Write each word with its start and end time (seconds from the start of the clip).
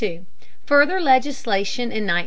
FURTHER 0.65 0.99
LEGISLATION 0.99 1.91
IN 1.91 2.07
1914. 2.09 2.19